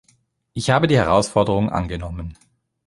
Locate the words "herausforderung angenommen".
0.97-2.35